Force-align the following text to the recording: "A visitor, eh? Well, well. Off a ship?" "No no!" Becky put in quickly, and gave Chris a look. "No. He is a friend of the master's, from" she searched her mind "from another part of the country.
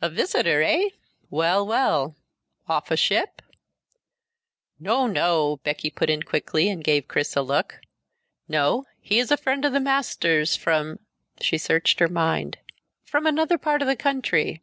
"A 0.00 0.08
visitor, 0.08 0.62
eh? 0.62 0.88
Well, 1.28 1.66
well. 1.66 2.16
Off 2.66 2.90
a 2.90 2.96
ship?" 2.96 3.42
"No 4.80 5.06
no!" 5.06 5.60
Becky 5.64 5.90
put 5.90 6.08
in 6.08 6.22
quickly, 6.22 6.70
and 6.70 6.82
gave 6.82 7.08
Chris 7.08 7.36
a 7.36 7.42
look. 7.42 7.82
"No. 8.48 8.86
He 9.02 9.18
is 9.18 9.30
a 9.30 9.36
friend 9.36 9.66
of 9.66 9.74
the 9.74 9.80
master's, 9.80 10.56
from" 10.56 10.98
she 11.42 11.58
searched 11.58 11.98
her 12.00 12.08
mind 12.08 12.56
"from 13.04 13.26
another 13.26 13.58
part 13.58 13.82
of 13.82 13.88
the 13.88 13.96
country. 13.96 14.62